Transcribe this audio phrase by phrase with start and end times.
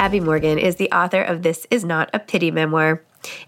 [0.00, 3.02] Abi Morgan is the author of This Is Not a Pity Memoir.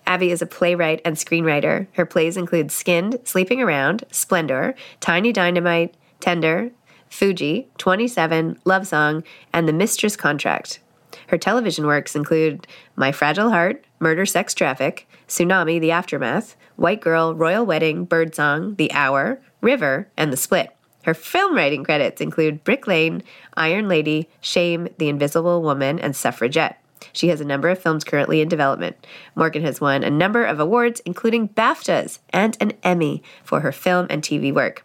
[0.07, 1.87] Abi is a playwright and screenwriter.
[1.93, 6.71] Her plays include Skinned, Sleeping Around, Splendor, Tiny Dynamite, Tender,
[7.11, 9.25] Fugee, 27, Love Song,
[9.55, 10.81] and The Mistress Contract.
[11.29, 17.35] Her television works include My Fragile Heart, Murder, Sex, Traffic, Tsunami, The Aftermath, White Girl,
[17.35, 20.72] Royal Wedding, Birdsong, The Hour, River, and The Split.
[21.03, 23.23] Her film writing credits include Brick Lane,
[23.57, 26.79] Iron Lady, Shame, The Invisible Woman, and Suffragette.
[27.13, 29.07] She has a number of films currently in development.
[29.35, 34.07] Morgan has won a number of awards, including BAFTAs and an Emmy for her film
[34.09, 34.85] and TV work.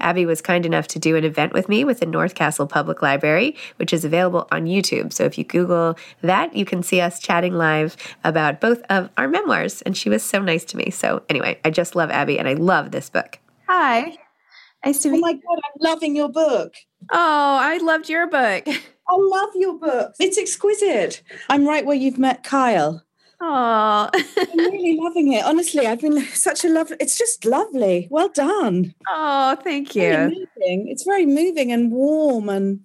[0.00, 3.02] Abi was kind enough to do an event with me with the North Castle Public
[3.02, 5.12] Library, which is available on YouTube.
[5.12, 9.28] So if you Google that, you can see us chatting live about both of our
[9.28, 9.82] memoirs.
[9.82, 10.90] And she was so nice to me.
[10.90, 13.38] So anyway, I just love Abi and I love this book.
[13.68, 14.18] Hi.
[14.84, 16.74] Nice to Oh my God, I'm loving your book.
[17.10, 18.64] Oh, I loved your book.
[19.10, 20.14] I love your book.
[20.20, 21.22] It's exquisite.
[21.48, 23.02] I'm right where you've met Kyle.
[23.40, 25.44] Oh, I'm really loving it.
[25.44, 26.92] Honestly, I've been such a love.
[27.00, 28.08] It's just lovely.
[28.10, 28.94] Well done.
[29.08, 30.46] oh, thank Very you.
[30.56, 30.88] moving.
[30.88, 32.80] It's very moving and warm and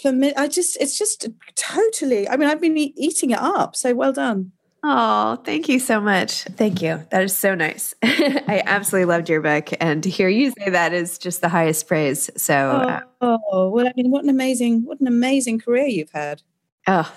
[0.00, 0.34] familiar.
[0.36, 2.28] I just, it's just totally.
[2.28, 3.76] I mean, I've been e- eating it up.
[3.76, 4.52] So well done.
[4.84, 6.42] Oh, thank you so much.
[6.42, 7.06] Thank you.
[7.10, 7.94] That is so nice.
[8.02, 9.68] I absolutely loved your book.
[9.80, 12.28] And to hear you say that is just the highest praise.
[12.36, 16.42] So, uh, Oh well, I mean, what an amazing, what an amazing career you've had.
[16.88, 17.16] oh.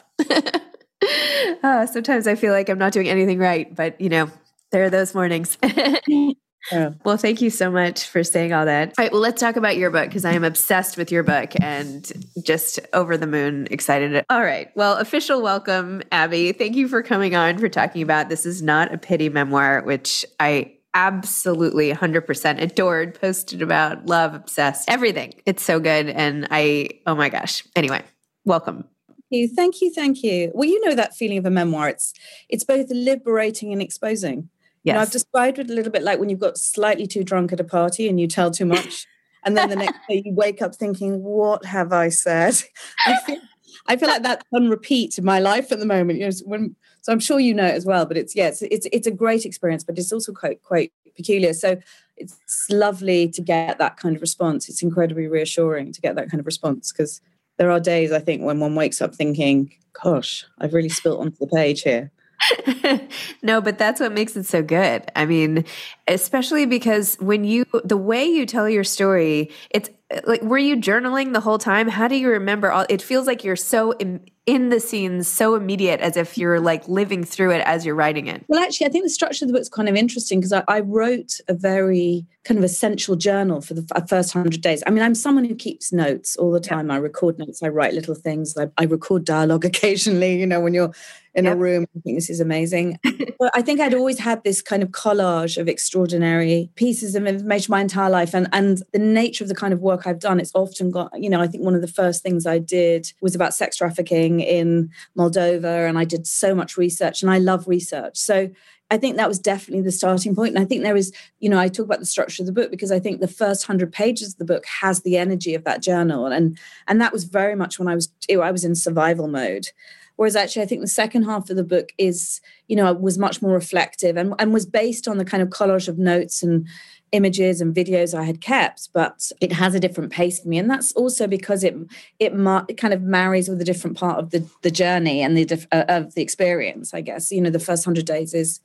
[1.63, 4.29] oh, sometimes I feel like I'm not doing anything right, but you know,
[4.71, 5.57] there are those mornings.
[6.71, 6.91] Yeah.
[7.03, 8.93] Well, thank you so much for saying all that.
[8.97, 11.51] All right, well, let's talk about your book because I am obsessed with your book
[11.61, 12.11] and
[12.43, 14.25] just over the moon excited.
[14.29, 16.51] All right, well, official welcome, Abi.
[16.53, 20.25] Thank you for coming on for talking about this is not a pity memoir, which
[20.39, 25.33] I absolutely 100% adored, posted about, love, obsessed, everything.
[25.45, 26.09] It's so good.
[26.09, 27.63] And I, oh my gosh.
[27.75, 28.01] Anyway,
[28.45, 28.85] welcome.
[29.07, 30.51] Thank you, thank you, thank you.
[30.55, 31.89] Well, you know that feeling of a memoir.
[31.89, 32.13] It's
[32.47, 34.49] it's both liberating and exposing.
[34.85, 34.93] Yes.
[34.93, 37.51] You know, I've described it a little bit like when you've got slightly too drunk
[37.51, 39.07] at a party and you tell too much,
[39.43, 42.55] and then the next day you wake up thinking, "What have I said?"
[43.07, 43.39] I feel,
[43.87, 46.19] I feel like that's on repeat in my life at the moment.
[46.19, 48.05] You know, when so I'm sure you know it as well.
[48.05, 51.53] But it's yeah, it's it's, it's a great experience, but it's also quite quite peculiar.
[51.53, 51.77] So
[52.15, 52.37] it's
[52.69, 54.69] lovely to get that kind of response.
[54.69, 57.21] It's incredibly reassuring to get that kind of response because
[57.57, 59.71] there are days I think when one wakes up thinking,
[60.03, 62.11] "Gosh, I've really spilt onto the page here."
[63.41, 65.09] no, but that's what makes it so good.
[65.15, 65.65] I mean,
[66.07, 69.89] especially because when you, the way you tell your story, it's
[70.25, 71.87] like, were you journaling the whole time?
[71.87, 72.85] How do you remember all?
[72.89, 76.87] It feels like you're so in, in the scenes, so immediate as if you're like
[76.87, 78.43] living through it as you're writing it.
[78.47, 80.81] Well, actually, I think the structure of the book's kind of interesting because I, I,
[80.81, 84.83] wrote a very kind of essential journal for the first hundred days.
[84.85, 86.91] I mean, I'm someone who keeps notes all the time.
[86.91, 90.39] I record notes, I write little things, I, I record dialogue occasionally.
[90.39, 90.93] You know, when you're
[91.35, 91.53] in yep.
[91.53, 91.85] a room.
[91.95, 92.97] I think this is amazing.
[93.03, 97.71] but I think I'd always had this kind of collage of extraordinary pieces of information
[97.71, 98.33] my entire life.
[98.33, 101.29] And, and the nature of the kind of work I've done, it's often got, you
[101.29, 104.89] know, I think one of the first things I did was about sex trafficking in
[105.17, 105.87] Moldova.
[105.87, 108.17] And I did so much research and I love research.
[108.17, 108.49] So
[108.91, 110.55] I think that was definitely the starting point.
[110.55, 112.69] And I think there is, you know, I talk about the structure of the book
[112.69, 115.81] because I think the first hundred pages of the book has the energy of that
[115.81, 116.27] journal.
[116.27, 116.57] And
[116.87, 119.67] and that was very much when I was I was in survival mode.
[120.15, 123.41] Whereas actually, I think the second half of the book is, you know, was much
[123.41, 126.67] more reflective and, and was based on the kind of collage of notes and
[127.11, 130.69] images and videos I had kept, but it has a different pace for me, and
[130.69, 131.75] that's also because it
[132.19, 135.37] it, mar- it kind of marries with a different part of the the journey and
[135.37, 136.93] the uh, of the experience.
[136.93, 138.59] I guess you know the first hundred days is,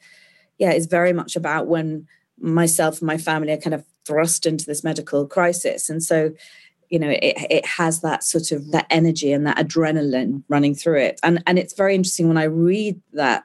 [0.59, 2.07] yeah, is very much about when
[2.39, 6.33] myself and my family are kind of thrust into this medical crisis, and so
[6.91, 10.99] you know it, it has that sort of that energy and that adrenaline running through
[10.99, 11.21] it.
[11.23, 13.45] And and it's very interesting when i read that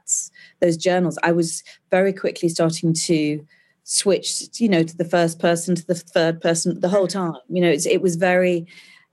[0.59, 3.45] those journals i was very quickly starting to
[3.83, 7.31] switch you know to the first person to the third person the whole mm-hmm.
[7.31, 7.41] time.
[7.49, 8.67] You know it was very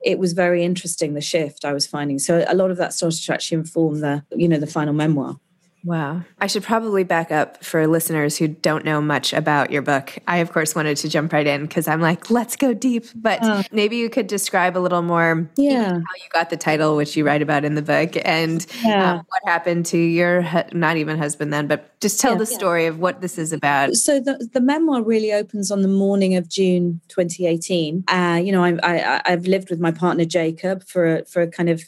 [0.04, 2.18] it was very interesting the shift i was finding.
[2.18, 5.38] So a lot of that started to actually inform the you know the final memoir
[5.84, 6.22] Wow.
[6.40, 10.16] I should probably back up for listeners who don't know much about your book.
[10.28, 13.06] I, of course, wanted to jump right in because I'm like, let's go deep.
[13.14, 15.90] But uh, maybe you could describe a little more yeah.
[15.90, 19.14] how you got the title, which you write about in the book, and yeah.
[19.14, 22.38] um, what happened to your, not even husband then, but just tell yeah.
[22.38, 23.94] the story of what this is about.
[23.94, 28.04] So the, the memoir really opens on the morning of June 2018.
[28.08, 31.68] Uh, you know, I, I, I've lived with my partner, Jacob, for, for a kind
[31.68, 31.82] of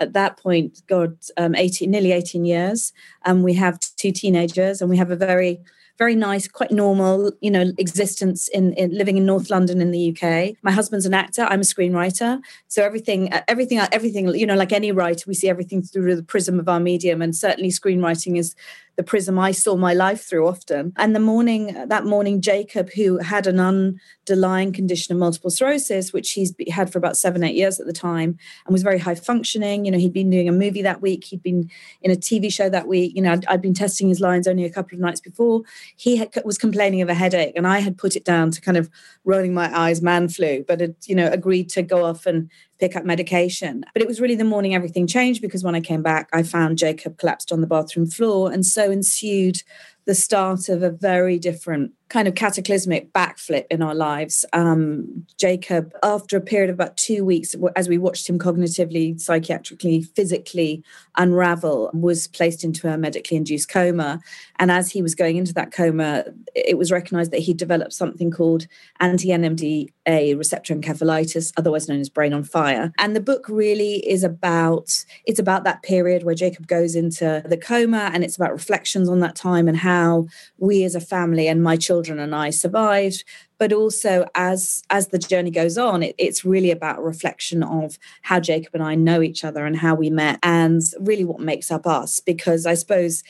[0.00, 2.92] at that point, God, um, 18, nearly 18 years.
[3.24, 5.60] And we have two teenagers and we have a very,
[5.98, 10.10] very nice, quite normal, you know, existence in, in living in North London in the
[10.10, 10.56] UK.
[10.62, 11.42] My husband's an actor.
[11.42, 12.40] I'm a screenwriter.
[12.68, 16.58] So everything, everything, everything, you know, like any writer, we see everything through the prism
[16.58, 17.20] of our medium.
[17.20, 18.56] And certainly screenwriting is
[18.96, 20.92] the prism I saw my life through often.
[20.96, 26.32] And the morning, that morning, Jacob, who had an underlying condition of multiple sclerosis, which
[26.32, 29.84] he's had for about seven, eight years at the time, and was very high functioning.
[29.84, 31.70] You know, he'd been doing a movie that week, he'd been
[32.02, 33.14] in a TV show that week.
[33.14, 35.62] You know, I'd, I'd been testing his lines only a couple of nights before.
[35.96, 38.76] He had, was complaining of a headache, and I had put it down to kind
[38.76, 38.90] of
[39.24, 42.50] rolling my eyes, man flu, but had, you know, agreed to go off and
[42.80, 43.84] pick up medication.
[43.92, 46.78] But it was really the morning everything changed because when I came back, I found
[46.78, 48.50] Jacob collapsed on the bathroom floor.
[48.50, 49.62] And so ensued
[50.06, 54.44] the start of a very different kind of cataclysmic backflip in our lives.
[54.52, 60.06] Um, Jacob, after a period of about two weeks, as we watched him cognitively, psychiatrically,
[60.14, 60.82] physically
[61.16, 64.20] unravel, was placed into a medically induced coma.
[64.58, 66.24] And as he was going into that coma,
[66.54, 68.66] it was recognized that he developed something called
[68.98, 72.92] anti NMDA receptor encephalitis, otherwise known as brain on fire.
[72.98, 77.56] And the book really is about it's about that period where Jacob goes into the
[77.56, 80.26] coma, and it's about reflections on that time and how
[80.58, 83.24] we as a family and my children children and I survived.
[83.58, 87.98] But also, as as the journey goes on, it, it's really about a reflection of
[88.22, 91.70] how Jacob and I know each other and how we met, and really what makes
[91.70, 92.20] up us.
[92.20, 93.22] Because I suppose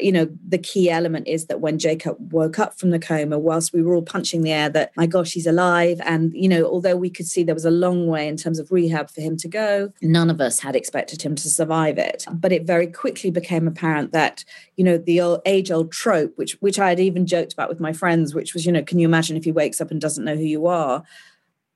[0.00, 3.72] you know, the key element is that when Jacob woke up from the coma, whilst
[3.72, 6.00] we were all punching the air that, my gosh, he's alive.
[6.04, 8.72] And, you know, although we could see there was a long way in terms of
[8.72, 12.26] rehab for him to go, none of us had expected him to survive it.
[12.32, 14.44] But it very quickly became apparent that,
[14.76, 17.80] you know, the old age old trope, which, which I had even joked about with
[17.80, 20.24] my friends, which was, you know, can you imagine if he wakes up and doesn't
[20.24, 21.04] know who you are?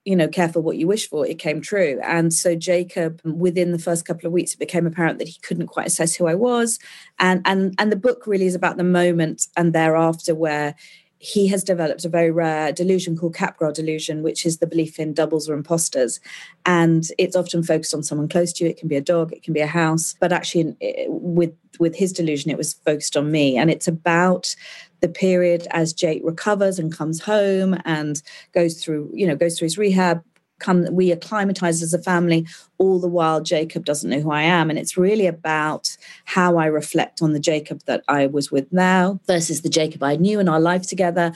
[0.04, 2.00] You know, careful what you wish for, it came true.
[2.02, 5.66] And so Jacob, within the first couple of weeks, it became apparent that he couldn't
[5.66, 6.78] quite assess who I was.
[7.18, 10.74] And and and the book really is about the moment and thereafter where
[11.22, 15.12] he has developed a very rare delusion called Capgras delusion, which is the belief in
[15.12, 16.18] doubles or imposters.
[16.64, 18.70] And it's often focused on someone close to you.
[18.70, 20.14] It can be a dog, it can be a house.
[20.18, 20.74] But actually,
[21.08, 23.58] with, with his delusion, it was focused on me.
[23.58, 24.56] And it's about
[25.00, 28.22] the period as Jake recovers and comes home and
[28.54, 30.24] goes through, you know, goes through his rehab,
[30.60, 32.46] come we acclimatize as a family
[32.78, 34.70] all the while jacob doesn't know who i am.
[34.70, 39.20] And it's really about how i reflect on the jacob that i was with now
[39.26, 41.32] versus the jacob i knew in our life together.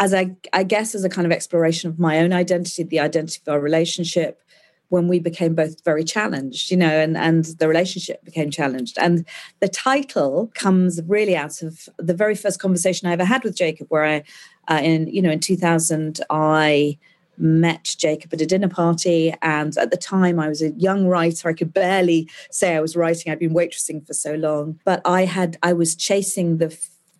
[0.00, 3.40] As i i guess as a kind of exploration of my own identity the identity
[3.46, 4.40] of our relationship
[4.88, 8.98] when we became both very challenged you know and and the relationship became challenged.
[8.98, 9.26] And
[9.60, 13.86] the title comes really out of the very first conversation i ever had with jacob
[13.88, 14.22] where i
[14.68, 16.98] uh, in you know in 2000 i
[17.42, 19.34] met Jacob at a dinner party.
[19.42, 21.48] And at the time, I was a young writer.
[21.48, 23.30] I could barely say I was writing.
[23.30, 24.80] I'd been waitressing for so long.
[24.84, 26.76] But I had, I was chasing the,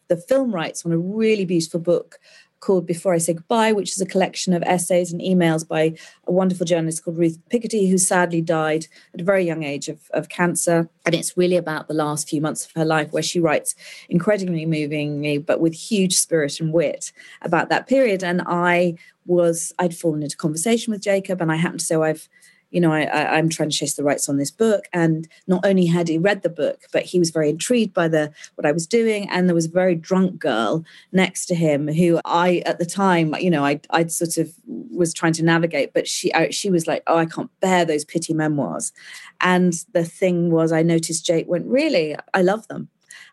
[0.09, 2.19] the film rights on a really beautiful book
[2.62, 5.95] called Before I Say Goodbye, which is a collection of essays and emails by
[6.26, 10.11] a wonderful journalist called Ruth Picardie, who sadly died at a very young age of,
[10.12, 10.88] of cancer.
[11.04, 13.75] And it's really about the last few months of her life, where she writes
[14.09, 18.25] incredibly movingly, but with huge spirit and wit about that period.
[18.25, 18.95] And I
[19.26, 22.28] was, I'd fallen into conversation with Jacob, and I happened to say, oh, I've
[22.73, 24.87] you know, I, am trying to chase the rights on this book.
[24.93, 28.33] And not only had he read the book, but he was very intrigued by the
[28.55, 29.29] what I was doing.
[29.29, 33.35] And there was a very drunk girl next to him who I, at the time,
[33.38, 36.87] you know, I I sort of was trying to navigate, but she I, she was
[36.87, 38.93] like, oh, I can't bear those pity memoirs.
[39.41, 42.88] And the thing was, I noticed Jake went, really, I love them.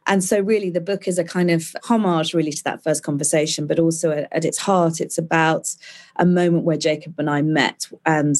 [0.08, 3.67] And so, really, the book is a kind of homage, really, to that first conversation,
[3.67, 5.75] but also at, at its heart, it's about
[6.15, 8.36] a moment where Jacob and I met and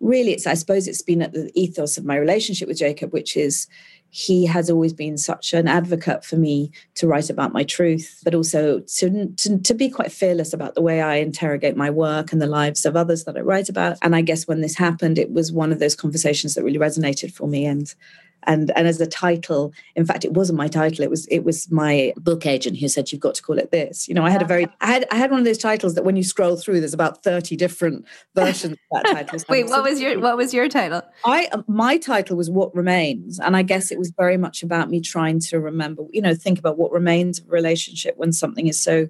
[0.00, 3.36] really it's i suppose it's been at the ethos of my relationship with jacob which
[3.36, 3.66] is
[4.10, 8.34] he has always been such an advocate for me to write about my truth but
[8.34, 12.40] also to, to, to be quite fearless about the way i interrogate my work and
[12.40, 13.98] the lives of others that i write about.
[14.02, 17.32] And i guess when this happened it was one of those conversations that really resonated
[17.32, 17.64] for me.
[17.66, 17.92] And
[18.46, 21.70] and and as a title in fact it wasn't my title it was it was
[21.70, 24.08] my book agent who said you've got to call it this.
[24.08, 24.74] You know i had a very ah.
[24.80, 27.22] i had i had one of those titles that when you scroll through there's about
[27.22, 29.40] 30 different versions of that title.
[29.48, 31.02] Wait what was your what was your title?
[31.24, 34.90] I uh, my title was what remains and i guess it was very much about
[34.90, 38.66] me trying to remember you know think about what remains of a relationship when something
[38.66, 39.08] is so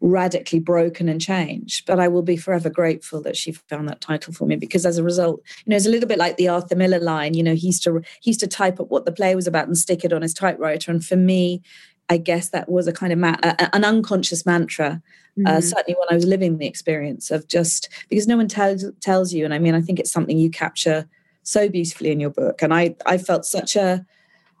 [0.00, 1.86] radically broken and changed.
[1.86, 4.98] But I will be forever grateful that she found that title for me because as
[4.98, 7.34] a result, you know, it's a little bit like the Arthur Miller line.
[7.34, 9.66] You know, he used to he used to type up what the play was about
[9.66, 10.90] and stick it on his typewriter.
[10.90, 11.62] And for me,
[12.08, 14.86] I guess that was a kind of ma- an unconscious mantra.
[14.86, 15.46] Uh, mm-hmm.
[15.46, 19.32] Uh, certainly, when I was living the experience of just because no one tells tells
[19.32, 21.08] you, and I mean, I think it's something you capture
[21.42, 22.62] so beautifully in your book.
[22.62, 24.06] And I I felt such a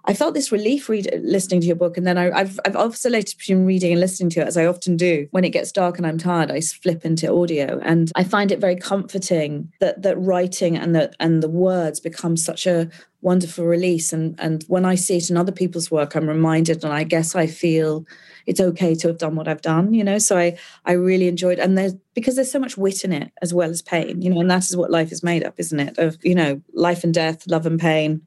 [0.08, 1.96] I felt this relief read, listening to your book.
[1.96, 4.96] And then I, have I've oscillated between reading and listening to it, as I often
[4.96, 5.26] do.
[5.32, 7.80] When it gets dark and I'm tired, I flip into audio.
[7.82, 12.36] And I find it very comforting that that writing and the, and the words become
[12.36, 12.88] such a
[13.20, 14.12] wonderful release.
[14.12, 17.34] And, and when I see it in other people's work, I'm reminded, and I guess
[17.34, 18.06] I feel
[18.46, 20.18] it's okay to have done what I've done, you know.
[20.18, 23.52] So I I really enjoyed, and there's because there's so much wit in it as
[23.52, 25.98] well as pain, you know, and that is what life is made up, isn't it?
[25.98, 28.22] Of you know, life and death, love and pain,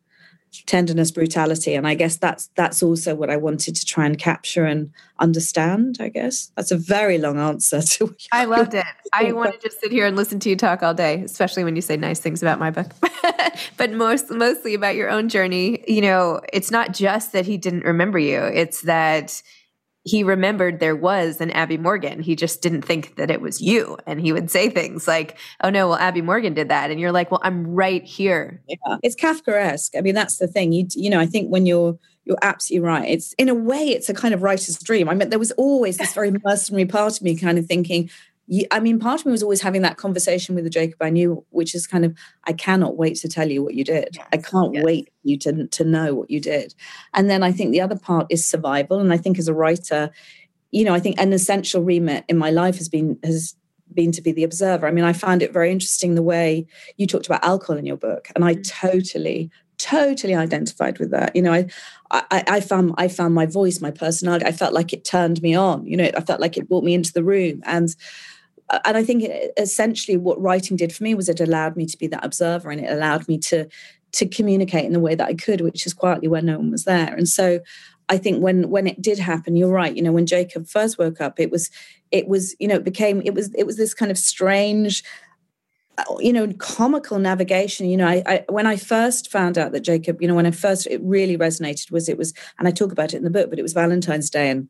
[0.65, 1.75] tenderness brutality.
[1.75, 5.97] And i guess that's that's also what i wanted to try and capture and understand
[5.99, 6.51] i guess.
[6.55, 8.85] That's a very long answer to i loved it.
[9.13, 11.75] I want to just sit here and listen to you talk all day especially when
[11.75, 12.91] you say nice things about my book.
[13.77, 15.83] But most mostly about your own journey.
[15.87, 18.39] You know it's not just that he didn't remember you.
[18.39, 19.41] It's that
[20.09, 22.19] he remembered there was an Abi Morgan.
[22.19, 23.95] He just didn't think that it was you.
[24.07, 26.89] And he would say things like, oh no, well, Abi Morgan did that.
[26.89, 28.59] And you're like, well, I'm right here.
[28.67, 28.97] Yeah.
[29.03, 29.95] It's Kafkaesque.
[29.95, 30.71] I mean, that's the thing.
[30.71, 33.07] You, you know, I think when you're, you're absolutely right.
[33.07, 35.09] It's in a way, it's a kind of writer's dream.
[35.09, 38.09] I mean, there was always this very mercenary part of me kind of thinking,
[38.71, 41.45] I mean, part of me was always having that conversation with the Jacob I knew,
[41.49, 44.15] which is kind of, I cannot wait to tell you what you did.
[44.15, 44.83] Yes, I can't yes.
[44.83, 46.73] wait you to, to know what you did.
[47.13, 48.99] And then I think the other part is survival.
[48.99, 50.09] And I think as a writer,
[50.71, 53.55] you know, I think an essential remit in my life has been has
[53.93, 54.87] been to be the observer.
[54.87, 57.97] I mean, I found it very interesting the way you talked about alcohol in your
[57.97, 58.69] book, and I mm.
[58.69, 61.35] totally, totally identified with that.
[61.35, 61.67] You know, I,
[62.11, 64.45] I, I found I found my voice, my personality.
[64.45, 65.87] I felt like it turned me on.
[65.87, 67.95] You know, I felt like it brought me into the room, and
[68.85, 69.25] and I think
[69.57, 72.81] essentially what writing did for me was it allowed me to be that observer and
[72.81, 73.67] it allowed me to
[74.11, 76.85] to communicate in the way that I could, which is quietly when no one was
[76.85, 77.13] there.
[77.13, 77.59] And so
[78.09, 79.95] I think when when it did happen, you're right.
[79.95, 81.69] You know, when Jacob first woke up, it was
[82.11, 85.03] it was you know it became it was it was this kind of strange
[85.97, 89.81] uh, you know comical navigation you know I, I, when i first found out that
[89.81, 92.91] jacob you know when i first it really resonated was it was and i talk
[92.91, 94.69] about it in the book but it was valentine's day and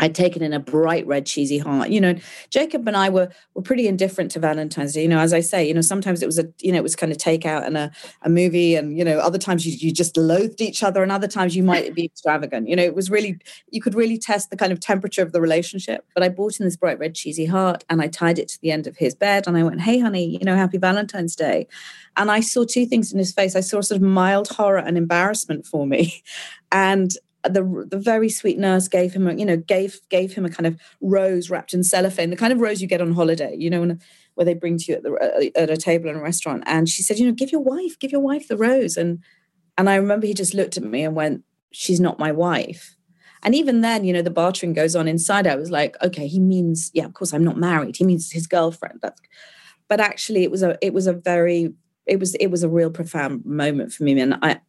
[0.00, 1.90] I'd taken in a bright red cheesy heart.
[1.90, 2.14] You know,
[2.48, 5.02] Jacob and I were were pretty indifferent to Valentine's Day.
[5.02, 6.96] You know, as I say, you know, sometimes it was a you know it was
[6.96, 7.92] kind of takeout and a,
[8.22, 11.28] a movie, and you know, other times you you just loathed each other, and other
[11.28, 12.68] times you might be extravagant.
[12.68, 13.38] You know, it was really
[13.70, 16.06] you could really test the kind of temperature of the relationship.
[16.14, 18.72] But I bought in this bright red cheesy heart, and I tied it to the
[18.72, 21.66] end of his bed, and I went, "Hey, honey, you know, happy Valentine's Day."
[22.16, 23.54] And I saw two things in his face.
[23.54, 26.22] I saw sort of mild horror and embarrassment for me,
[26.72, 27.12] and
[27.44, 30.66] the the very sweet nurse gave him a you know gave gave him a kind
[30.66, 33.96] of rose wrapped in cellophane, the kind of rose you get on holiday, you know,
[34.34, 36.62] where they bring to you at the at a table in a restaurant.
[36.66, 38.96] And she said, you know, give your wife, give your wife the rose.
[38.96, 39.22] And
[39.78, 41.42] and I remember he just looked at me and went,
[41.72, 42.96] she's not my wife.
[43.42, 45.46] And even then, you know, the bartering goes on inside.
[45.46, 47.96] I was like, okay, he means, yeah, of course, I'm not married.
[47.96, 48.98] He means his girlfriend.
[49.00, 49.20] That's,
[49.88, 51.72] but actually, it was a, it was a very,
[52.04, 54.20] it was, it was a real profound moment for me.
[54.20, 54.60] And I,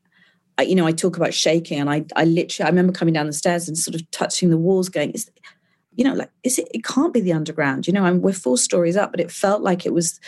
[0.57, 3.27] I, you know, I talk about shaking, and I, I literally, I remember coming down
[3.27, 5.29] the stairs and sort of touching the walls, going, "Is,
[5.95, 6.67] you know, like, is it?
[6.73, 7.87] It can't be the underground.
[7.87, 10.19] You know, I'm, we're four stories up, but it felt like it was,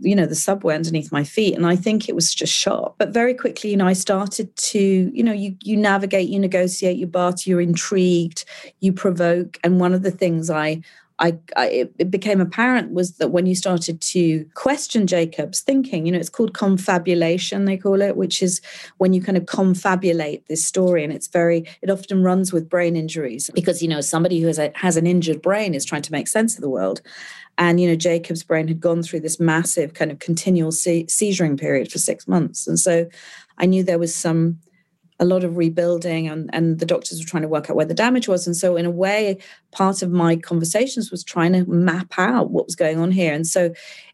[0.00, 2.96] you know, the subway underneath my feet, and I think it was just shock.
[2.98, 4.80] But very quickly, you know, I started to,
[5.14, 8.44] you know, you you navigate, you negotiate, you barter, you're intrigued,
[8.80, 10.82] you provoke, and one of the things I
[11.18, 16.12] I, I, it became apparent was that when you started to question Jacob's thinking, you
[16.12, 18.60] know, it's called confabulation, they call it, which is
[18.98, 22.96] when you kind of confabulate this story, and it's very, it often runs with brain
[22.96, 26.12] injuries because you know somebody who has a, has an injured brain is trying to
[26.12, 27.00] make sense of the world,
[27.56, 31.58] and you know Jacob's brain had gone through this massive kind of continual se- seizuring
[31.58, 33.08] period for six months, and so
[33.56, 34.58] I knew there was some
[35.18, 37.94] a lot of rebuilding and, and the doctors were trying to work out where the
[37.94, 38.46] damage was.
[38.46, 39.38] And so in a way,
[39.72, 43.32] part of my conversations was trying to map out what was going on here.
[43.32, 43.72] And so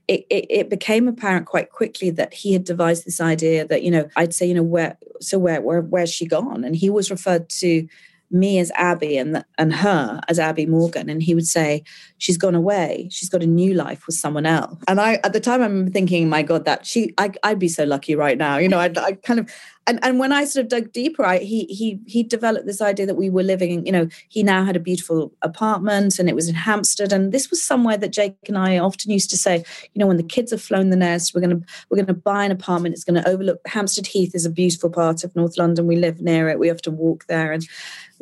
[0.09, 3.91] it, it, it, became apparent quite quickly that he had devised this idea that, you
[3.91, 6.65] know, I'd say, you know, where so where where where's she gone?
[6.65, 7.87] And he was referred to
[8.33, 11.83] me as Abi and and her as Abi Morgan, and he would say
[12.19, 13.09] she's gone away.
[13.11, 14.79] She's got a new life with someone else.
[14.89, 17.85] And I at the time I'm thinking, my God, that she I, would be so
[17.85, 18.57] lucky right now.
[18.57, 19.51] You know, I, I kind of
[19.87, 23.05] and and when I sort of dug deeper, I, he he he developed this idea
[23.07, 23.85] that we were living.
[23.85, 27.51] You know, he now had a beautiful apartment, and it was in Hampstead, and this
[27.51, 30.53] was somewhere that Jake and I often used to say, you know, when the kids
[30.53, 32.95] have flown the nest, we're gonna we're gonna buy an apartment.
[32.95, 35.87] It's going to overlook Hampstead Heath is a beautiful part of North London.
[35.87, 36.61] We live near it.
[36.61, 37.67] We often walk there, and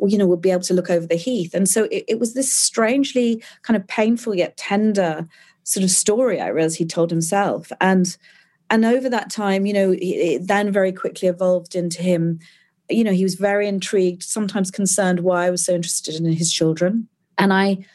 [0.07, 1.53] you know, we'll be able to look over the heath.
[1.53, 5.27] And so it, it was this strangely kind of painful yet tender
[5.63, 6.41] sort of story.
[6.41, 8.17] I realized he told himself, and
[8.69, 12.39] and over that time, you know, it then very quickly evolved into him.
[12.89, 16.51] You know, he was very intrigued, sometimes concerned why I was so interested in his
[16.51, 17.09] children.
[17.37, 17.85] And I,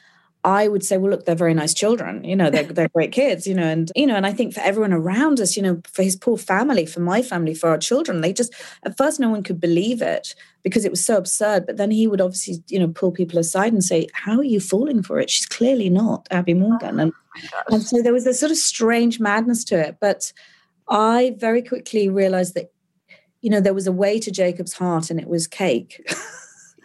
[0.46, 2.22] I would say, well, look, they're very nice children.
[2.22, 3.48] You know, they're, they're great kids.
[3.48, 6.04] You know, and you know, and I think for everyone around us, you know, for
[6.04, 8.54] his poor family, for my family, for our children, they just
[8.84, 11.66] at first no one could believe it because it was so absurd.
[11.66, 14.60] But then he would obviously, you know, pull people aside and say, "How are you
[14.60, 15.30] falling for it?
[15.30, 18.58] She's clearly not Abi oh Morgan." And oh and so there was this sort of
[18.58, 20.32] strange madness to it, but
[20.88, 22.72] I very quickly realized that,
[23.40, 26.00] you know, there was a way to Jacob's heart and it was cake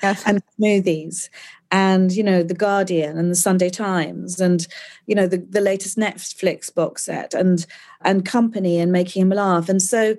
[0.01, 0.23] yes.
[0.25, 1.29] and smoothies
[1.71, 4.67] and, you know, The Guardian and the Sunday Times and,
[5.07, 7.65] you know, the, the latest Netflix box set and
[8.01, 9.69] and company and making him laugh.
[9.69, 10.17] And so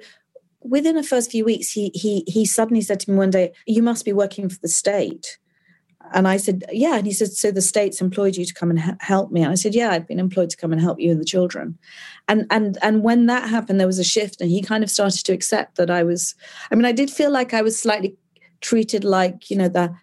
[0.62, 3.82] within the first few weeks, he he he suddenly said to me one day, You
[3.82, 5.38] must be working for the state.
[6.14, 6.96] And I said, Yeah.
[6.96, 9.42] And he said, So the state's employed you to come and ha- help me?
[9.42, 11.78] And I said, Yeah, I've been employed to come and help you and the children.
[12.28, 15.24] And and and when that happened, there was a shift, and he kind of started
[15.24, 16.34] to accept that I was.
[16.70, 18.16] I mean, I did feel like I was slightly
[18.60, 19.94] treated like you know the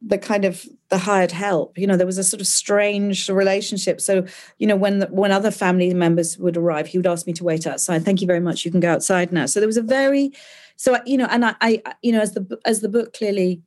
[0.00, 1.78] the kind of the hired help.
[1.78, 4.00] You know there was a sort of strange relationship.
[4.00, 4.24] So
[4.58, 7.66] you know when when other family members would arrive he would ask me to wait
[7.66, 8.04] outside.
[8.04, 8.64] Thank you very much.
[8.64, 9.46] You can go outside now.
[9.46, 10.32] So there was a very
[10.76, 13.62] so you know and i, I you know as the as the book clearly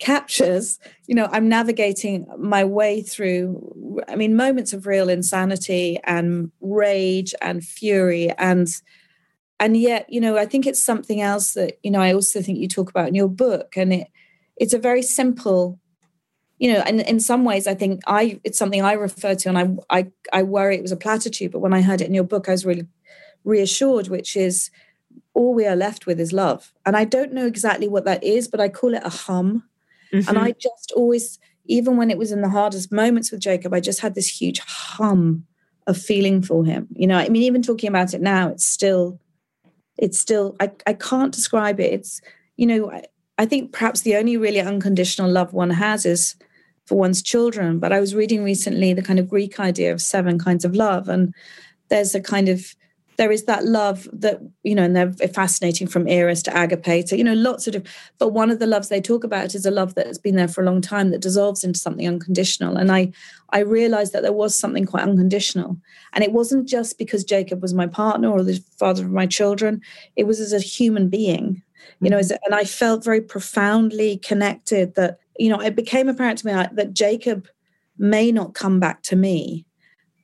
[0.00, 6.50] captures you know i'm navigating my way through i mean moments of real insanity and
[6.60, 8.30] rage and fury.
[8.38, 8.68] And
[9.60, 12.58] and yet you know i think it's something else that you know i also think
[12.58, 13.76] you talk about in your book.
[13.76, 14.08] And it
[14.56, 15.78] it's a very simple
[16.58, 19.58] you know and in some ways i think i it's something i refer to and
[19.58, 22.24] i i, I worry it was a platitude but when i heard it in your
[22.24, 22.86] book i was really
[23.44, 24.70] reassured which is
[25.34, 28.48] all we are left with is love and i don't know exactly what that is
[28.48, 29.62] but i call it a hum
[30.12, 30.28] Mm-hmm.
[30.28, 33.80] And I just always, even when it was in the hardest moments with Jacob, I
[33.80, 35.44] just had this huge hum
[35.86, 36.88] of feeling for him.
[36.94, 39.20] You know, I mean, even talking about it now, it's still,
[39.96, 41.92] it's still, I, I can't describe it.
[41.92, 42.20] It's,
[42.56, 43.04] you know, I,
[43.38, 46.36] I think perhaps the only really unconditional love one has is
[46.86, 47.78] for one's children.
[47.78, 51.08] But I was reading recently the kind of Greek idea of seven kinds of love.
[51.08, 51.34] And
[51.88, 52.74] there's a kind of
[53.16, 57.16] there is that love that you know and they're fascinating from eros to agape so
[57.16, 57.82] you know lots of
[58.18, 60.48] but one of the loves they talk about is a love that has been there
[60.48, 63.10] for a long time that dissolves into something unconditional and i
[63.50, 65.76] i realized that there was something quite unconditional
[66.12, 69.80] and it wasn't just because jacob was my partner or the father of my children
[70.16, 71.62] it was as a human being
[72.00, 72.36] you know mm-hmm.
[72.44, 76.92] and i felt very profoundly connected that you know it became apparent to me that
[76.92, 77.48] jacob
[77.98, 79.64] may not come back to me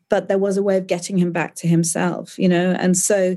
[0.09, 2.73] but there was a way of getting him back to himself you know?
[2.73, 3.37] And so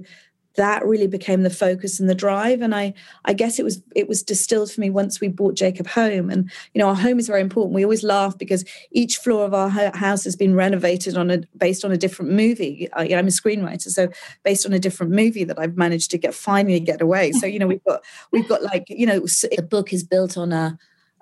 [0.55, 2.61] that really became the focus and the drive.
[2.61, 2.93] And i
[3.25, 6.29] i guess it was it was distilled for me once we brought jacob home.
[6.29, 7.75] And you know our home is very important.
[7.75, 11.85] We always laugh because each floor of our house has been renovated on a based
[11.85, 12.87] on a different movie.
[12.93, 14.09] I, i'm a screenwriter so
[14.43, 17.31] based on a different movie that i've managed to get finally get away.
[17.33, 20.51] So you know we've got we've got like you know the book is built on
[20.51, 20.77] a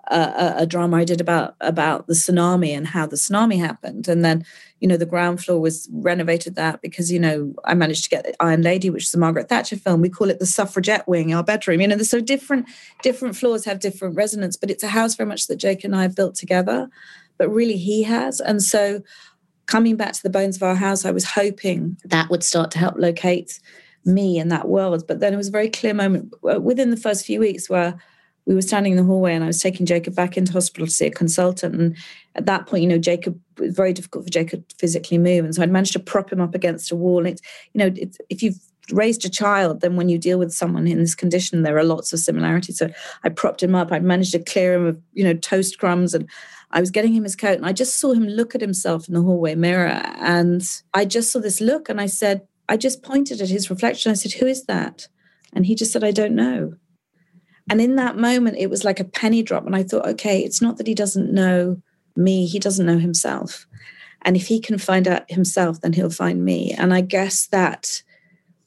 [0.10, 4.24] a, a, drama I did about about the tsunami and how the tsunami happened, and
[4.24, 4.46] then
[4.80, 8.24] you know the ground floor was renovated that because you know I managed to get
[8.24, 10.02] the Iron Lady, which is a Margaret Thatcher film.
[10.02, 11.80] We call it the suffragette wing, our bedroom.
[11.80, 12.68] You know, so different
[13.02, 16.02] different floors have different resonance, but it's a house very much that Jake and I
[16.02, 16.90] have built together,
[17.38, 19.02] but really he has, and so
[19.66, 22.80] coming back to the bones of our house, I was hoping that would start to
[22.80, 23.60] help locate
[24.06, 25.06] me in that world.
[25.08, 27.98] But then it was a very clear moment uh, within the first few weeks where
[28.46, 30.92] we were standing in the hallway and I was taking Jacob back into hospital to
[30.92, 31.76] see a consultant.
[31.76, 31.98] And
[32.36, 35.46] at that point, you know, Jacob, it was very difficult for Jacob to physically move.
[35.46, 37.20] And so I'd managed to prop him up against a wall.
[37.20, 37.42] And it's,
[37.74, 38.60] you know, it's, if you've
[38.92, 42.12] raised a child, then when you deal with someone in this condition, there are lots
[42.12, 42.78] of similarities.
[42.78, 42.90] So
[43.24, 43.92] I propped him up.
[43.92, 46.30] I managed to clear him of, you know, toast crumbs and
[46.72, 49.14] I was getting him his coat and I just saw him look at himself in
[49.14, 50.02] the hallway mirror.
[50.18, 54.12] And I just saw this look and I said, I just pointed at his reflection.
[54.12, 55.08] I said, Who is that?
[55.54, 56.74] And he just said, I don't know.
[57.70, 59.66] And in that moment, it was like a penny drop.
[59.66, 61.82] And I thought, okay, it's not that he doesn't know
[62.16, 63.66] me, he doesn't know himself.
[64.24, 66.72] And if he can find out himself, then he'll find me.
[66.72, 68.04] And I guess that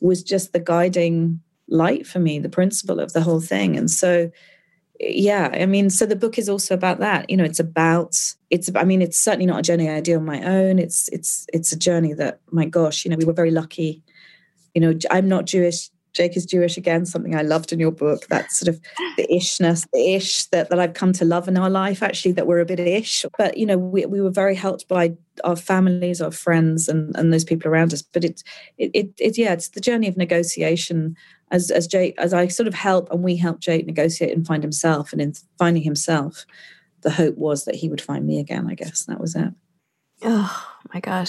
[0.00, 3.76] was just the guiding light for me, the principle of the whole thing.
[3.76, 4.30] And so,
[5.00, 7.28] yeah, I mean, so the book is also about that.
[7.28, 8.16] You know, it's about
[8.50, 8.70] it's.
[8.74, 10.78] I mean, it's certainly not a journey I do on my own.
[10.78, 14.02] It's it's it's a journey that, my gosh, you know, we were very lucky.
[14.74, 15.90] You know, I'm not Jewish.
[16.16, 18.26] Jake is Jewish again, something I loved in your book.
[18.28, 18.80] That sort of
[19.18, 22.46] the ishness, the ish that, that I've come to love in our life, actually, that
[22.46, 23.26] we're a bit ish.
[23.36, 27.34] But, you know, we, we were very helped by our families, our friends, and, and
[27.34, 28.00] those people around us.
[28.00, 28.42] But it,
[28.78, 31.16] it, it, it, yeah, it's the journey of negotiation
[31.50, 34.62] as, as Jake, as I sort of help and we help Jake negotiate and find
[34.62, 35.12] himself.
[35.12, 36.46] And in finding himself,
[37.02, 39.04] the hope was that he would find me again, I guess.
[39.04, 39.52] That was it.
[40.22, 41.28] Oh my gosh.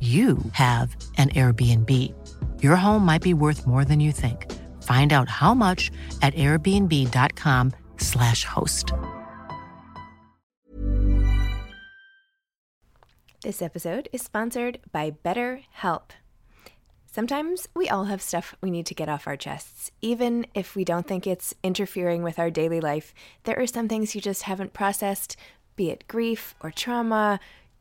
[0.00, 2.14] you have an Airbnb.
[2.62, 4.50] Your home might be worth more than you think.
[4.82, 5.90] Find out how much
[6.22, 8.92] at airbnb.com/slash host.
[13.42, 16.10] This episode is sponsored by BetterHelp.
[17.12, 19.90] Sometimes we all have stuff we need to get off our chests.
[20.00, 23.12] Even if we don't think it's interfering with our daily life,
[23.44, 25.36] there are some things you just haven't processed,
[25.74, 27.40] be it grief or trauma,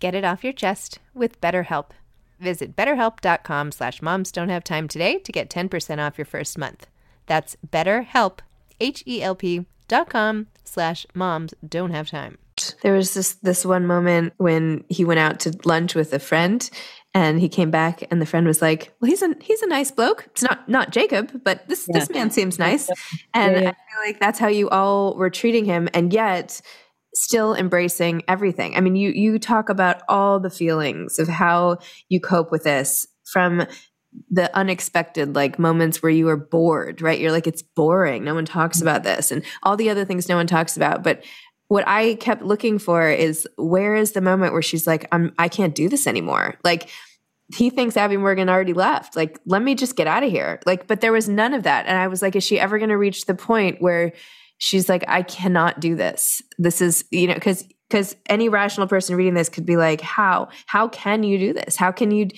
[0.00, 1.90] Get it off your chest with BetterHelp.
[2.40, 6.86] Visit betterhelp.com slash moms don't have time today to get 10% off your first month.
[7.26, 8.38] That's betterhelp,
[8.80, 12.38] H-E-L-P dot com slash moms don't have time.
[12.82, 16.68] There was this this one moment when he went out to lunch with a friend
[17.14, 19.90] and he came back and the friend was like, Well, he's a he's a nice
[19.90, 20.24] bloke.
[20.26, 21.98] It's not not Jacob, but this yeah.
[21.98, 22.88] this man seems nice.
[23.34, 23.68] And yeah, yeah.
[23.70, 25.88] I feel like that's how you all were treating him.
[25.94, 26.60] And yet
[27.14, 28.76] still embracing everything.
[28.76, 33.06] I mean, you you talk about all the feelings of how you cope with this
[33.24, 33.66] from
[34.30, 37.18] the unexpected like moments where you are bored, right?
[37.18, 38.24] You're like it's boring.
[38.24, 38.88] No one talks mm-hmm.
[38.88, 41.24] about this and all the other things no one talks about, but
[41.68, 45.48] what I kept looking for is where is the moment where she's like, I'm I
[45.48, 46.56] can't do this anymore.
[46.64, 46.88] Like
[47.54, 49.16] he thinks Abi Morgan already left.
[49.16, 50.60] Like, let me just get out of here.
[50.66, 51.86] Like, but there was none of that.
[51.86, 54.12] And I was like, is she ever going to reach the point where
[54.60, 56.40] she's like, I cannot do this.
[56.58, 60.48] This is, you know, because because any rational person reading this could be like, how?
[60.66, 61.74] How can you do this?
[61.74, 62.28] How can you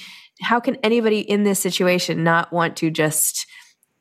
[0.41, 3.47] how can anybody in this situation not want to just,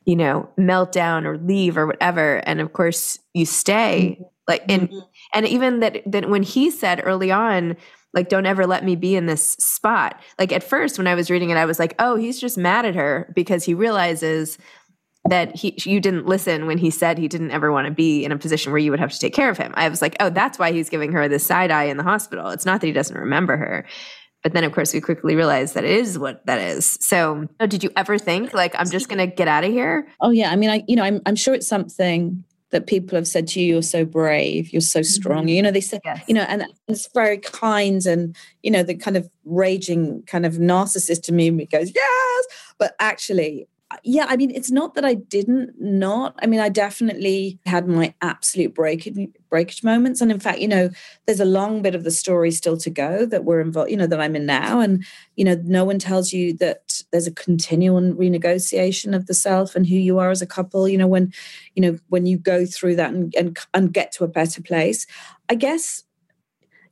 [0.06, 2.36] you know, melt down or leave or whatever?
[2.46, 4.16] And of course you stay.
[4.16, 4.22] Mm-hmm.
[4.48, 4.98] Like and mm-hmm.
[5.34, 7.76] and even that that when he said early on,
[8.14, 10.20] like don't ever let me be in this spot.
[10.38, 12.86] Like at first when I was reading it, I was like, oh, he's just mad
[12.86, 14.58] at her because he realizes
[15.28, 18.32] that he you didn't listen when he said he didn't ever want to be in
[18.32, 19.72] a position where you would have to take care of him.
[19.76, 22.48] I was like, oh, that's why he's giving her this side eye in the hospital.
[22.48, 23.86] It's not that he doesn't remember her.
[24.42, 26.98] But then of course we quickly realized that it is what that is.
[27.00, 30.08] So oh, did you ever think like I'm just gonna get out of here?
[30.20, 30.50] Oh yeah.
[30.50, 33.60] I mean I you know, I'm I'm sure it's something that people have said to
[33.60, 35.42] you, you're so brave, you're so strong.
[35.42, 35.48] Mm-hmm.
[35.48, 36.24] You know, they say, yes.
[36.26, 40.54] you know, and it's very kind and, you know, the kind of raging kind of
[40.54, 42.44] narcissist to me goes, yes.
[42.78, 43.68] But actually,
[44.04, 46.34] yeah, I mean, it's not that I didn't not.
[46.42, 50.90] I mean, I definitely had my absolute breakage breakage moments, and in fact, you know,
[51.26, 53.90] there's a long bit of the story still to go that we're involved.
[53.90, 55.04] You know, that I'm in now, and
[55.36, 59.86] you know, no one tells you that there's a continual renegotiation of the self and
[59.86, 60.88] who you are as a couple.
[60.88, 61.32] You know, when
[61.74, 65.06] you know when you go through that and and, and get to a better place,
[65.48, 66.04] I guess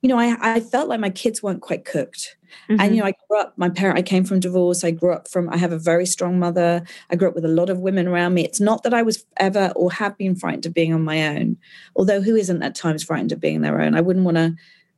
[0.03, 2.37] you know, I, I felt like my kids weren't quite cooked.
[2.69, 2.81] Mm-hmm.
[2.81, 4.83] And, you know, I grew up, my parent, I came from divorce.
[4.83, 6.83] I grew up from, I have a very strong mother.
[7.11, 8.45] I grew up with a lot of women around me.
[8.45, 11.59] It's not that I was ever or have been frightened of being on my own,
[11.97, 13.95] although who isn't at times frightened of being their own?
[13.95, 14.55] I wouldn't want to.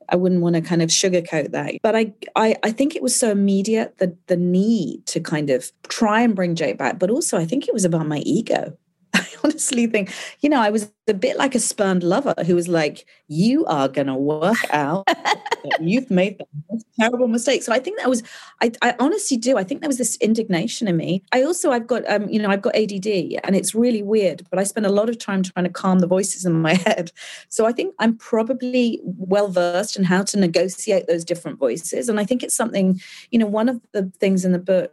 [0.08, 1.74] I wouldn't want to kind of sugarcoat that.
[1.80, 5.70] But I, I, I think it was so immediate the the need to kind of
[5.88, 6.98] try and bring Jake back.
[6.98, 8.76] But also I think it was about my ego.
[9.14, 12.68] I honestly think, you know, I was a bit like a spurned lover who was
[12.68, 15.06] like, you are going to work out.
[15.80, 17.62] You've made the most terrible mistake.
[17.62, 18.22] So I think that was,
[18.62, 19.58] I, I, honestly do.
[19.58, 21.22] I think there was this indignation in me.
[21.32, 23.06] I also, I've got, um, you know, I've got ADD
[23.44, 26.06] and it's really weird, but I spend a lot of time trying to calm the
[26.06, 27.12] voices in my head.
[27.48, 32.08] So I think I'm probably well versed in how to negotiate those different voices.
[32.08, 34.92] And I think it's something, you know, one of the things in the book,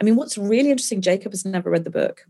[0.00, 2.24] I mean, what's really interesting, Jacob has never read the book.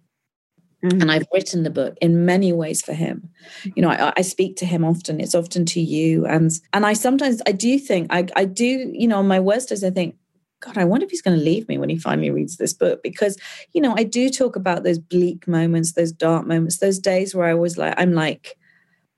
[0.84, 1.00] Mm-hmm.
[1.00, 3.30] And I've written the book in many ways for him.
[3.64, 5.20] You know, I, I, speak to him often.
[5.20, 9.08] It's often to you, and and I sometimes I do think I I do you
[9.08, 10.14] know on my worst days I think
[10.60, 13.00] God, I wonder if he's going to leave me when he finally reads this book
[13.02, 13.38] because,
[13.72, 17.46] you know, I do talk about those bleak moments, those dark moments, those days where
[17.46, 18.57] I was like, I'm like,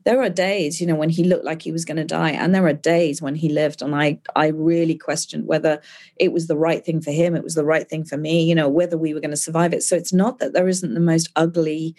[0.05, 2.55] there are days, you know, when he looked like he was going to die, and
[2.55, 5.81] there are days when he lived, and I I really questioned whether
[6.17, 8.55] it was the right thing for him, it was the right thing for me, you
[8.55, 9.83] know, whether we were going to survive it.
[9.83, 11.95] So it's not that there isn't the most ugly,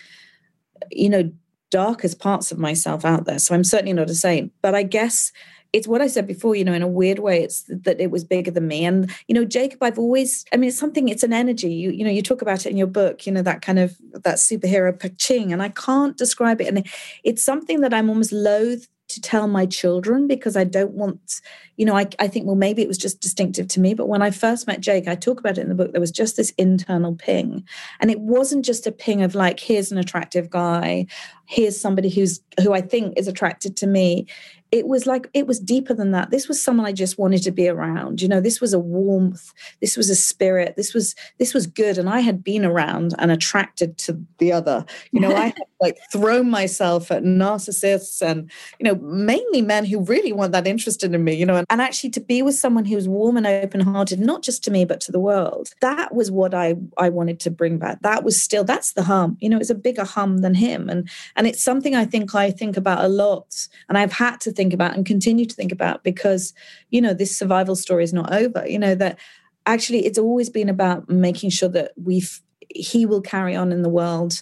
[0.90, 1.32] you know,
[1.70, 3.40] darkest parts of myself out there.
[3.40, 5.32] So I'm certainly not a saint, but I guess
[5.74, 8.24] it's what I said before, you know, in a weird way, it's that it was
[8.24, 8.86] bigger than me.
[8.86, 11.74] And, you know, Jacob, I've always, I mean, it's something, it's an energy.
[11.74, 13.98] You, you know, you talk about it in your book, you know, that kind of
[14.12, 16.68] that superhero paching, and I can't describe it.
[16.68, 16.86] And
[17.24, 21.42] it's something that I'm almost loath to tell my children because I don't want,
[21.76, 23.94] you know, I, I think, well, maybe it was just distinctive to me.
[23.94, 26.12] But when I first met Jake, I talk about it in the book, there was
[26.12, 27.66] just this internal ping.
[28.00, 31.08] And it wasn't just a ping of like, here's an attractive guy,
[31.46, 34.28] here's somebody who's who I think is attracted to me
[34.72, 36.32] it was like it was deeper than that.
[36.32, 39.54] This was someone i just wanted to be around you know this was a warmth
[39.82, 41.98] this was a spirit this was this was good.
[41.98, 45.98] And i had been around and attracted to the other you know i had like
[46.12, 51.24] thrown myself at narcissists and you know mainly men who really weren't that interested in
[51.24, 53.82] me you know and, and actually to be with someone who was warm and open
[53.82, 57.40] hearted not just to me but to the world that was what i i wanted
[57.40, 58.02] to bring back.
[58.02, 60.90] That was still that's the hum you know it's a bigger hum than him.
[60.90, 63.68] And and it's something i think i think about a lot.
[63.90, 66.54] And i've had to think about and continue to think about because
[66.90, 69.18] you know this survival story is not over you know that
[69.66, 73.90] actually it's always been about making sure that we've he will carry on in the
[73.90, 74.42] world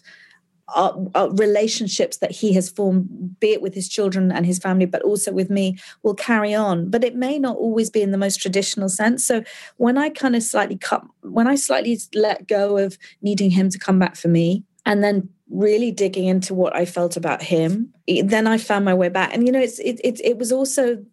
[0.76, 4.86] our, uh, relationships that he has formed, be it with his children and his family,
[4.86, 6.90] but also with me, will carry on.
[6.90, 9.26] But it may not always be in the most traditional sense.
[9.26, 9.44] So
[9.78, 13.80] when I kind of slightly cut, when I slightly let go of needing him to
[13.80, 18.48] come back for me, and then really digging into what I felt about him, then
[18.48, 19.34] I found my way back.
[19.34, 21.04] And you know, it's it it, it was also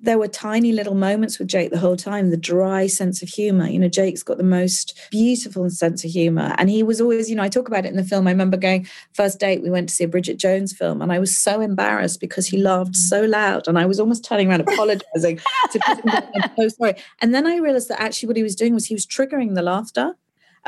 [0.00, 3.66] there were tiny little moments with Jake the whole time, the dry sense of humor.
[3.66, 6.54] You know, Jake's got the most beautiful sense of humor.
[6.56, 8.26] And he was always, you know, I talk about it in the film.
[8.28, 11.18] I remember going, first date, we went to see a Bridget Jones film, and I
[11.18, 12.96] was so embarrassed because he laughed mm.
[12.96, 13.66] so loud.
[13.66, 15.40] And I was almost turning around apologizing
[15.72, 15.80] to.
[16.58, 16.94] So oh, sorry.
[17.20, 19.62] And then I realized that actually what he was doing was he was triggering the
[19.62, 20.14] laughter.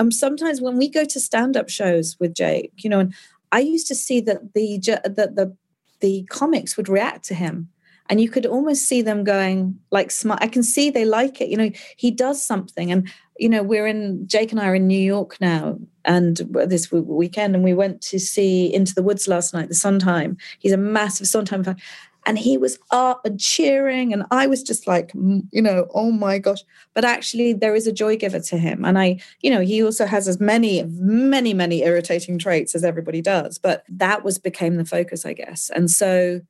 [0.01, 3.15] And sometimes when we go to stand-up shows with Jake, you know, and
[3.53, 5.55] I used to see that the that the
[6.01, 7.69] the comics would react to him.
[8.09, 11.49] And you could almost see them going like smart i can see they like it.
[11.49, 12.91] You know he does something.
[12.91, 15.79] And you know we're in jake and i are in new york now.
[16.07, 16.39] And
[16.75, 20.73] this weekend and we went to see into the woods last night the sondheim he's
[20.73, 21.77] a massive sondheim fan
[22.27, 26.11] and he was up and cheering and i was just like mm, you know oh
[26.11, 26.63] my gosh.
[26.95, 28.85] But actually there is a joy giver to him.
[28.85, 33.23] And i you know he also has as many many many irritating traits as everybody
[33.23, 35.71] does but that was became the focus i guess.
[35.75, 36.41] And so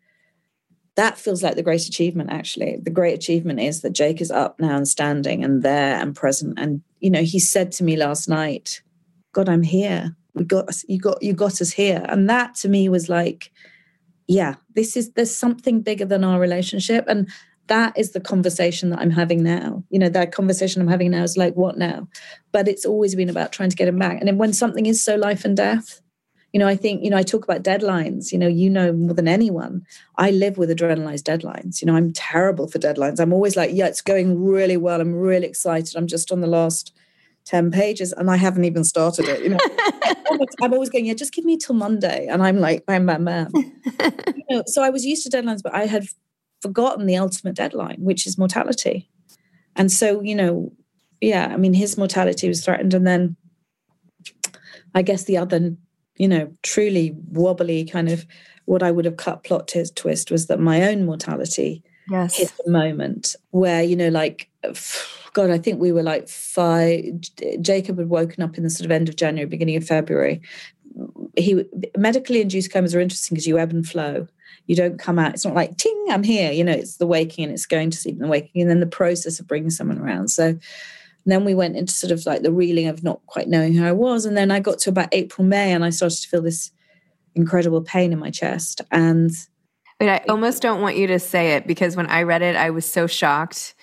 [0.96, 2.78] that feels like the great achievement actually.
[2.82, 6.58] The great achievement is that jake is up now and standing and there and present.
[6.58, 8.82] And you know he said to me last night
[9.32, 10.16] god i'm here.
[10.34, 12.04] We got you got you got us here.
[12.08, 13.52] And that to me was like
[14.30, 17.28] yeah this is there's something bigger than our relationship and
[17.66, 19.82] that is the conversation that i'm having now.
[19.90, 22.08] You know that conversation i'm having now is like what now?
[22.52, 24.18] But it's always been about trying to get him back.
[24.18, 26.00] And then when something is so life and death
[26.52, 29.14] you know i think you know i talk about deadlines you know you know more
[29.14, 29.86] than anyone.
[30.16, 31.80] I live with adrenalized deadlines.
[31.80, 33.20] You know i'm terrible for deadlines.
[33.20, 35.00] I'm always like yeah it's going really well.
[35.00, 35.96] I'm really excited.
[35.96, 36.92] I'm just on the last
[37.46, 39.58] 10 pages and i haven't even started it you know.
[40.62, 43.50] I'm always going yeah just give me till monday and i'm like i'm that man.
[44.50, 46.06] You know, so i was used to deadlines but i had
[46.60, 49.08] forgotten the ultimate deadline which is mortality.
[49.76, 50.72] And so you know
[51.20, 53.36] yeah i mean his mortality was threatened and then
[54.94, 55.76] i guess the other
[56.20, 58.26] you know, truly wobbly kind of
[58.66, 62.36] what I would have cut plot t- twist was that my own mortality yes.
[62.36, 64.48] hit the moment where, you know, like,
[65.32, 67.04] God, I think we were like five.
[67.60, 70.42] Jacob had woken up in the sort of end of January, beginning of February.
[71.36, 71.64] He
[71.96, 74.26] medically induced comas are interesting because you ebb and flow.
[74.66, 75.34] You don't come out.
[75.34, 76.50] It's not like ting, I'm here.
[76.50, 78.80] You know, it's the waking and it's going to sleep and the waking, and then
[78.80, 80.28] the process of bringing someone around.
[80.28, 80.58] So
[81.26, 83.92] then we went into sort of like the reeling of not quite knowing who I
[83.92, 84.24] was.
[84.24, 86.72] And then I got to about April, May, and I started to feel this
[87.34, 88.80] incredible pain in my chest.
[88.90, 89.30] And
[90.00, 92.70] Wait, I almost don't want you to say it because when I read it, I
[92.70, 93.74] was so shocked.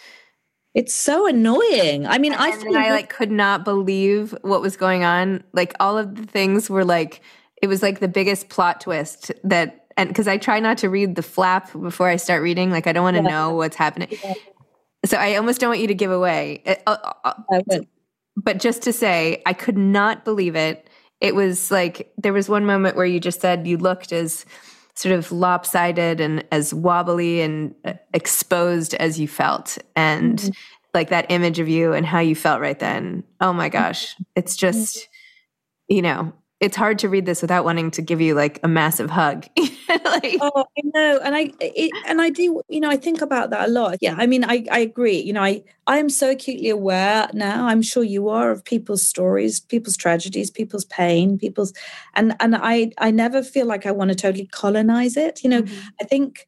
[0.74, 2.08] It's so annoying.
[2.08, 2.42] I mean, and
[2.74, 5.44] I I like could not believe what was going on.
[5.54, 7.22] Like all of the things were like
[7.62, 11.16] it was like the biggest plot twist that and because I try not to read
[11.16, 13.30] the flap before I start reading, like I don't want to yeah.
[13.30, 14.10] know what's happening.
[14.24, 14.34] Yeah.
[15.06, 16.64] So I almost don't want you to give away.
[16.86, 17.80] Uh, uh, uh
[18.36, 20.88] but just to say, I could not believe it.
[21.22, 24.46] It was like there was one moment where you just said you looked as
[24.98, 29.78] sort of lopsided and as wobbly and uh, exposed as you felt.
[29.96, 30.50] And mm-hmm.
[30.96, 33.24] like that image of you and how you felt right then.
[33.40, 34.16] Oh my gosh.
[34.36, 35.08] It's just,
[35.88, 39.10] you know, it's hard to read this without wanting to give you like a massive
[39.10, 39.46] hug.
[39.58, 42.62] like, oh, I know, and I it, and I do.
[42.67, 43.98] You know, I think about that a lot.
[44.02, 45.20] Yeah, I mean, I I agree.
[45.20, 47.67] You know, I I am so acutely aware now.
[47.67, 51.74] I'm sure you are of people's stories, people's tragedies, people's pain, people's,
[52.15, 55.43] and and I I never feel like I want to totally colonize it.
[55.43, 55.88] You know, mm-hmm.
[56.02, 56.48] I think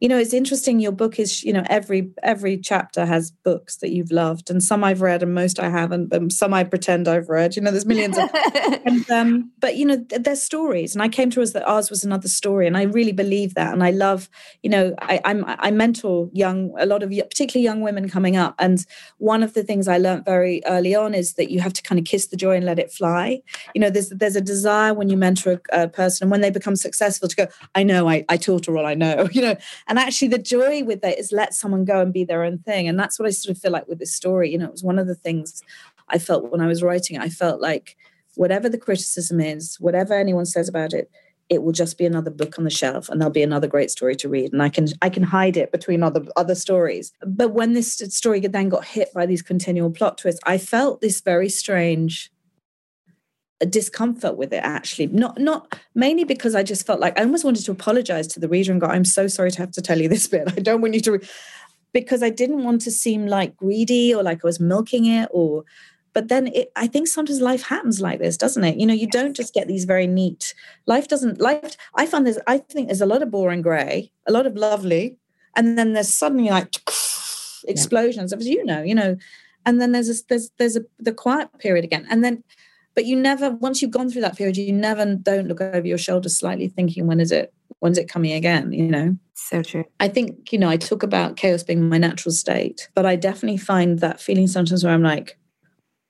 [0.00, 3.90] you know it's interesting your book is you know every every chapter has books that
[3.90, 7.28] you've loved and some i've read and most i haven't but some i pretend i've
[7.28, 7.56] read.
[7.56, 8.28] You know there's millions of
[8.84, 12.04] and, um, but you know there's stories and i came to us that ours was
[12.04, 14.28] another story and i really believe that and i love
[14.62, 18.54] you know I, i'm i mentor young a lot of particularly young women coming up
[18.58, 18.84] and
[19.18, 21.98] one of the things i learned very early on is that you have to kind
[21.98, 23.40] of kiss the joy and let it fly.
[23.74, 26.50] You know there's there's a desire when you mentor a, a person and when they
[26.50, 29.56] become successful to go i know i, I taught her all i know you know
[29.88, 32.88] and actually the joy with it is let someone go and be their own thing.
[32.88, 34.50] And that's what i sort of feel like with this story.
[34.50, 35.62] You know it was one of the things
[36.08, 37.22] i felt when i was writing it.
[37.22, 37.96] i felt like
[38.34, 41.10] whatever the criticism is whatever anyone says about it
[41.48, 44.16] it will just be another book on the shelf and there'll be another great story
[44.16, 44.52] to read.
[44.52, 47.12] And i can i can hide it between other other stories.
[47.24, 51.20] But when this story then got hit by these continual plot twists i felt this
[51.20, 52.30] very strange
[53.64, 55.06] discomfort with it actually.
[55.06, 58.48] Not not mainly because i just felt like i almost wanted to apologize to the
[58.48, 60.52] reader and go i'm so sorry to have to tell you this bit.
[60.56, 61.28] I don't want you to re-.
[61.92, 65.64] because i didn't want to seem like greedy or like i was milking it or
[66.12, 68.76] but then it, i think sometimes life happens like this doesn't it?
[68.78, 70.54] You know you don't just get these very neat
[70.86, 74.32] life doesn't life i find there's i think there's a lot of boring gray a
[74.32, 75.16] lot of lovely
[75.56, 76.74] and then there's suddenly like
[77.66, 79.16] explosions as you know you know
[79.64, 82.44] and then there's a, there's there's a the quiet period again and then
[82.96, 85.98] but you never once you've gone through that period you never don't look over your
[85.98, 88.72] shoulder slightly thinking when is it when's it coming again?
[88.72, 89.16] You know?
[89.34, 89.84] So true.
[90.00, 93.58] I think you know i talk about chaos being my natural state but i definitely
[93.58, 95.38] find that feeling sometimes where i'm like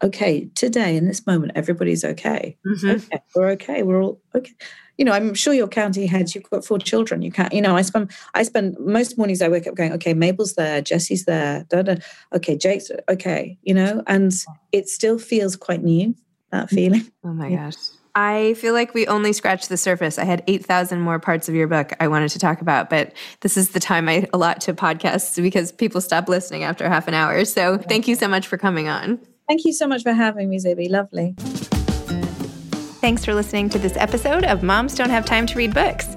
[0.02, 2.56] okay today in this moment everybody's okay.
[2.66, 2.90] Mm-hmm.
[2.90, 4.52] okay we're okay we're all okay.
[4.96, 7.76] You know i'm sure you're counting heads you've got four children you can't you know
[7.76, 11.66] i spend i spend most mornings i wake up going okay mabel's there jesse's there
[11.68, 11.96] da, da.
[12.34, 14.02] okay jake's okay you know?
[14.06, 14.32] And
[14.72, 16.14] it still feels quite new
[16.60, 17.02] that feeling.
[17.24, 17.64] Oh my yeah.
[17.66, 17.76] gosh.
[18.14, 20.18] I feel like we only scratched the surface.
[20.18, 23.56] I had 8,000 more parts of your book I wanted to talk about, but this
[23.58, 27.44] is the time I allot to podcasts because people stop listening after half an hour.
[27.44, 29.18] So thank you so much for coming on.
[29.48, 30.88] Thank you so much for having me, Zibby.
[30.88, 31.34] Lovely.
[33.00, 36.16] Thanks for listening to this episode of Moms Don't Have Time to Read Books.